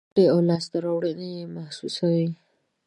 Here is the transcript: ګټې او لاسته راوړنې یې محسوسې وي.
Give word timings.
ګټې 0.11 0.23
او 0.33 0.39
لاسته 0.49 0.77
راوړنې 0.85 1.29
یې 1.37 1.43
محسوسې 1.55 2.05
وي. 2.15 2.27